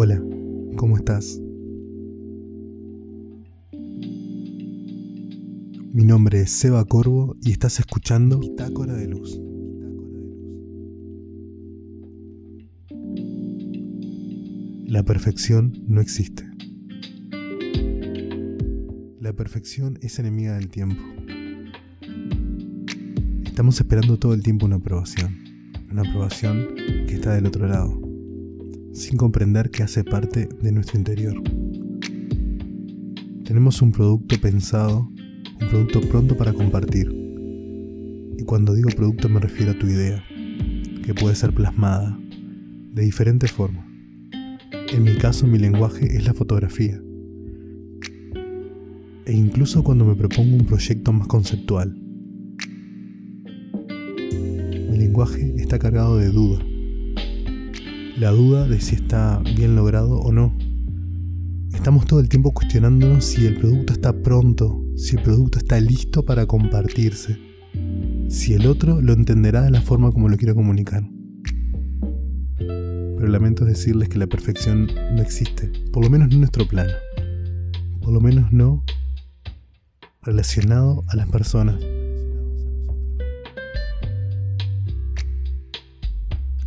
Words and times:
Hola, 0.00 0.22
¿cómo 0.76 0.96
estás? 0.96 1.40
Mi 5.92 6.04
nombre 6.04 6.42
es 6.42 6.52
Seba 6.52 6.84
Corvo 6.84 7.34
y 7.42 7.50
estás 7.50 7.80
escuchando 7.80 8.38
Bitácora 8.38 8.94
de 8.94 9.08
Luz. 9.08 9.40
La 14.86 15.02
perfección 15.02 15.72
no 15.88 16.00
existe. 16.00 16.48
La 19.20 19.32
perfección 19.32 19.98
es 20.00 20.20
enemiga 20.20 20.54
del 20.54 20.68
tiempo. 20.68 21.02
Estamos 23.44 23.80
esperando 23.80 24.16
todo 24.16 24.32
el 24.32 24.44
tiempo 24.44 24.66
una 24.66 24.76
aprobación, 24.76 25.38
una 25.90 26.02
aprobación 26.02 26.68
que 27.08 27.14
está 27.14 27.34
del 27.34 27.46
otro 27.46 27.66
lado, 27.66 28.07
sin 28.92 29.16
comprender 29.16 29.70
que 29.70 29.82
hace 29.82 30.04
parte 30.04 30.48
de 30.60 30.72
nuestro 30.72 30.98
interior. 30.98 31.42
Tenemos 33.44 33.80
un 33.80 33.92
producto 33.92 34.38
pensado, 34.40 35.08
un 35.60 35.68
producto 35.68 36.00
pronto 36.02 36.36
para 36.36 36.52
compartir. 36.52 37.08
Y 38.36 38.44
cuando 38.44 38.74
digo 38.74 38.90
producto 38.90 39.28
me 39.28 39.40
refiero 39.40 39.72
a 39.72 39.78
tu 39.78 39.86
idea, 39.86 40.22
que 41.04 41.14
puede 41.14 41.34
ser 41.34 41.54
plasmada 41.54 42.18
de 42.92 43.02
diferentes 43.02 43.50
formas. 43.50 43.86
En 44.92 45.02
mi 45.02 45.14
caso 45.16 45.46
mi 45.46 45.58
lenguaje 45.58 46.16
es 46.16 46.26
la 46.26 46.34
fotografía. 46.34 47.00
E 49.24 49.32
incluso 49.32 49.82
cuando 49.82 50.04
me 50.04 50.14
propongo 50.14 50.56
un 50.56 50.66
proyecto 50.66 51.12
más 51.12 51.26
conceptual. 51.26 51.94
Mi 54.90 54.96
lenguaje 54.96 55.54
está 55.58 55.78
cargado 55.78 56.16
de 56.16 56.28
duda. 56.28 56.64
La 58.18 58.30
duda 58.30 58.66
de 58.66 58.80
si 58.80 58.96
está 58.96 59.40
bien 59.56 59.76
logrado 59.76 60.18
o 60.18 60.32
no. 60.32 60.56
Estamos 61.72 62.06
todo 62.06 62.20
el 62.20 62.28
tiempo 62.28 62.52
cuestionándonos 62.52 63.24
si 63.24 63.46
el 63.46 63.56
producto 63.56 63.92
está 63.92 64.12
pronto, 64.12 64.82
si 64.96 65.16
el 65.16 65.22
producto 65.22 65.58
está 65.58 65.78
listo 65.80 66.24
para 66.24 66.46
compartirse, 66.46 67.38
si 68.28 68.54
el 68.54 68.66
otro 68.66 69.00
lo 69.00 69.12
entenderá 69.12 69.62
de 69.62 69.70
la 69.70 69.80
forma 69.80 70.10
como 70.10 70.28
lo 70.28 70.36
quiero 70.36 70.54
comunicar 70.54 71.04
pero 73.18 73.30
lamento 73.32 73.64
decirles 73.64 74.08
que 74.08 74.18
la 74.18 74.28
perfección 74.28 74.86
no 74.86 75.20
existe, 75.20 75.72
por 75.92 76.04
lo 76.04 76.10
menos 76.10 76.28
no 76.28 76.34
en 76.34 76.40
nuestro 76.40 76.68
plano, 76.68 76.92
por 78.00 78.12
lo 78.12 78.20
menos 78.20 78.52
no 78.52 78.84
relacionado 80.22 81.02
a 81.08 81.16
las 81.16 81.28
personas. 81.28 81.74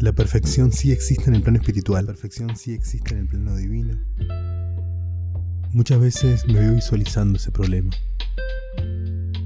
La 0.00 0.14
perfección 0.14 0.72
sí 0.72 0.92
existe 0.92 1.24
en 1.28 1.34
el 1.34 1.42
plano 1.42 1.58
espiritual, 1.58 2.06
la 2.06 2.12
perfección 2.14 2.56
sí 2.56 2.72
existe 2.72 3.12
en 3.12 3.18
el 3.18 3.28
plano 3.28 3.54
divino. 3.54 3.98
Muchas 5.74 6.00
veces 6.00 6.46
me 6.46 6.54
veo 6.54 6.72
visualizando 6.72 7.36
ese 7.36 7.52
problema 7.52 7.90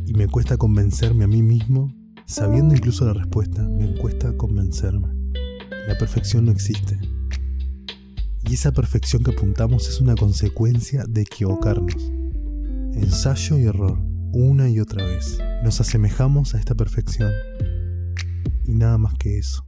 y 0.06 0.14
me 0.14 0.28
cuesta 0.28 0.56
convencerme 0.56 1.24
a 1.24 1.26
mí 1.26 1.42
mismo, 1.42 1.92
sabiendo 2.24 2.72
incluso 2.72 3.04
la 3.04 3.14
respuesta, 3.14 3.68
me 3.68 3.96
cuesta 3.96 4.32
convencerme. 4.36 5.08
La 5.88 5.98
perfección 5.98 6.44
no 6.44 6.52
existe. 6.52 7.00
Y 8.48 8.54
esa 8.54 8.70
perfección 8.70 9.24
que 9.24 9.32
apuntamos 9.32 9.88
es 9.88 10.00
una 10.00 10.14
consecuencia 10.14 11.02
de 11.08 11.22
equivocarnos. 11.22 12.12
Ensayo 12.94 13.58
y 13.58 13.64
error, 13.64 13.98
una 14.32 14.70
y 14.70 14.78
otra 14.78 15.04
vez. 15.04 15.36
Nos 15.64 15.80
asemejamos 15.80 16.54
a 16.54 16.60
esta 16.60 16.76
perfección. 16.76 17.32
Y 18.64 18.74
nada 18.74 18.98
más 18.98 19.14
que 19.14 19.36
eso. 19.36 19.66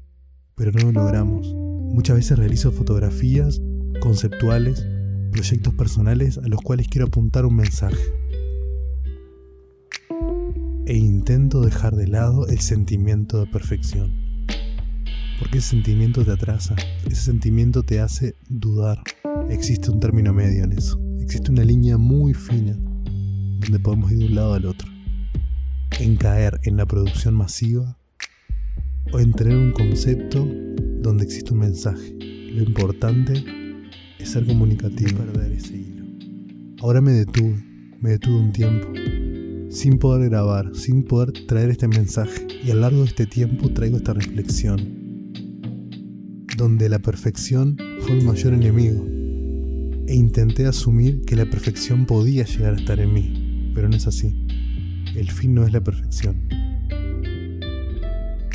Pero 0.56 0.72
no 0.72 0.90
lo 0.90 0.92
logramos. 1.02 1.52
Muchas 1.54 2.16
veces 2.16 2.38
realizo 2.38 2.72
fotografías 2.72 3.60
conceptuales, 4.00 4.86
proyectos 5.30 5.74
personales 5.74 6.38
a 6.38 6.48
los 6.48 6.62
cuales 6.62 6.88
quiero 6.88 7.08
apuntar 7.08 7.44
un 7.44 7.56
mensaje. 7.56 8.00
E 10.86 10.96
intento 10.96 11.60
dejar 11.60 11.94
de 11.94 12.08
lado 12.08 12.46
el 12.46 12.60
sentimiento 12.60 13.38
de 13.38 13.46
perfección. 13.48 14.14
Porque 15.38 15.58
ese 15.58 15.68
sentimiento 15.68 16.24
te 16.24 16.30
atrasa, 16.30 16.74
ese 17.04 17.20
sentimiento 17.20 17.82
te 17.82 18.00
hace 18.00 18.34
dudar. 18.48 19.02
Existe 19.50 19.90
un 19.90 20.00
término 20.00 20.32
medio 20.32 20.64
en 20.64 20.72
eso. 20.72 20.98
Existe 21.20 21.50
una 21.50 21.64
línea 21.64 21.98
muy 21.98 22.32
fina 22.32 22.72
donde 22.72 23.78
podemos 23.78 24.10
ir 24.10 24.20
de 24.20 24.24
un 24.24 24.34
lado 24.34 24.54
al 24.54 24.64
otro. 24.64 24.88
En 26.00 26.16
caer 26.16 26.60
en 26.62 26.78
la 26.78 26.86
producción 26.86 27.34
masiva 27.34 27.98
o 29.12 29.20
en 29.20 29.32
tener 29.32 29.56
un 29.56 29.72
concepto 29.72 30.46
donde 31.00 31.24
existe 31.24 31.52
un 31.52 31.60
mensaje. 31.60 32.14
Lo 32.52 32.62
importante 32.62 33.44
es 34.18 34.30
ser 34.30 34.46
comunicativo. 34.46 35.18
perder 35.18 35.52
ese 35.52 35.76
hilo. 35.76 36.04
Ahora 36.80 37.00
me 37.00 37.12
detuve, 37.12 37.62
me 38.00 38.10
detuve 38.10 38.36
un 38.36 38.52
tiempo, 38.52 38.88
sin 39.70 39.98
poder 39.98 40.30
grabar, 40.30 40.74
sin 40.74 41.02
poder 41.04 41.32
traer 41.46 41.70
este 41.70 41.88
mensaje. 41.88 42.46
Y 42.64 42.70
a 42.70 42.74
lo 42.74 42.82
largo 42.82 42.98
de 43.00 43.06
este 43.06 43.26
tiempo 43.26 43.70
traigo 43.70 43.96
esta 43.96 44.14
reflexión 44.14 45.06
donde 46.56 46.88
la 46.88 46.98
perfección 46.98 47.76
fue 48.00 48.16
mi 48.16 48.24
mayor 48.24 48.54
enemigo, 48.54 49.04
e 50.06 50.14
intenté 50.14 50.66
asumir 50.66 51.22
que 51.22 51.36
la 51.36 51.44
perfección 51.44 52.06
podía 52.06 52.44
llegar 52.44 52.74
a 52.74 52.76
estar 52.76 52.98
en 53.00 53.12
mí, 53.12 53.72
pero 53.74 53.88
no 53.88 53.96
es 53.96 54.06
así. 54.06 54.46
El 55.14 55.30
fin 55.30 55.54
no 55.54 55.66
es 55.66 55.72
la 55.72 55.82
perfección, 55.82 56.48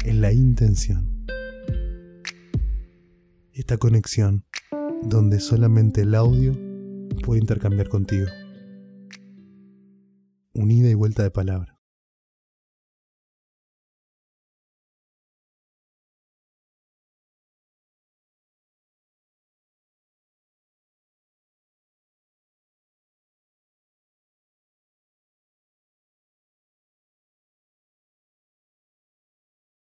es 0.05 0.15
la 0.15 0.33
intención. 0.33 1.25
Esta 3.53 3.77
conexión 3.77 4.45
donde 5.03 5.39
solamente 5.39 6.01
el 6.01 6.15
audio 6.15 6.53
puede 7.23 7.41
intercambiar 7.41 7.89
contigo. 7.89 8.27
Unida 10.53 10.89
y 10.89 10.93
vuelta 10.93 11.23
de 11.23 11.31
palabra. 11.31 11.80